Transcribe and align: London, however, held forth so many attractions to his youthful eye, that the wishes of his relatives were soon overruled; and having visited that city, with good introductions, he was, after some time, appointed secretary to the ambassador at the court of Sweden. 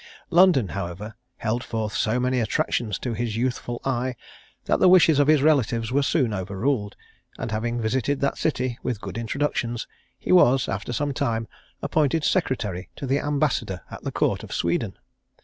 London, 0.31 0.69
however, 0.69 1.13
held 1.37 1.63
forth 1.63 1.93
so 1.95 2.19
many 2.19 2.39
attractions 2.39 2.97
to 2.97 3.13
his 3.13 3.37
youthful 3.37 3.79
eye, 3.85 4.15
that 4.65 4.79
the 4.79 4.89
wishes 4.89 5.19
of 5.19 5.27
his 5.27 5.43
relatives 5.43 5.91
were 5.91 6.01
soon 6.01 6.33
overruled; 6.33 6.95
and 7.37 7.51
having 7.51 7.79
visited 7.79 8.19
that 8.19 8.39
city, 8.39 8.79
with 8.81 8.99
good 8.99 9.15
introductions, 9.15 9.85
he 10.17 10.31
was, 10.31 10.67
after 10.67 10.91
some 10.91 11.13
time, 11.13 11.47
appointed 11.83 12.23
secretary 12.23 12.89
to 12.95 13.05
the 13.05 13.19
ambassador 13.19 13.81
at 13.91 14.01
the 14.01 14.11
court 14.11 14.41
of 14.43 14.51
Sweden. 14.51 14.97